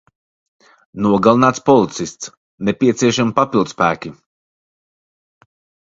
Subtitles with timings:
[1.07, 2.31] Nogalināts policists.
[2.71, 4.17] Nepieciešami papildspēki.